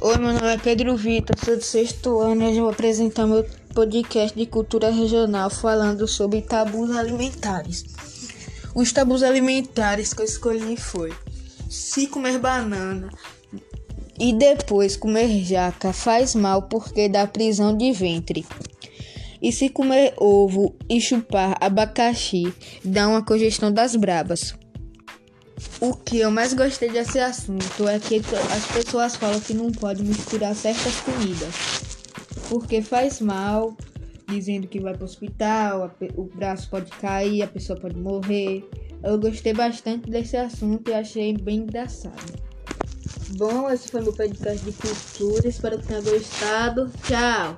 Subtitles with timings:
[0.00, 3.44] Oi, meu nome é Pedro Vitor, sou do sexto ano e hoje vou apresentar meu
[3.74, 7.84] podcast de cultura regional falando sobre tabus alimentares.
[8.76, 11.12] Os tabus alimentares que eu escolhi foi
[11.68, 13.08] se comer banana
[14.20, 18.46] e depois comer jaca faz mal porque dá prisão de ventre.
[19.42, 22.54] E se comer ovo e chupar abacaxi
[22.84, 24.54] dá uma congestão das brabas.
[25.80, 30.02] O que eu mais gostei desse assunto é que as pessoas falam que não pode
[30.02, 31.54] misturar certas comidas,
[32.48, 33.76] porque faz mal,
[34.28, 38.68] dizendo que vai para o hospital, o braço pode cair, a pessoa pode morrer.
[39.04, 42.48] Eu gostei bastante desse assunto e achei bem engraçado.
[43.36, 46.90] Bom, esse foi meu podcast de cultura, espero que tenha gostado.
[47.04, 47.56] Tchau!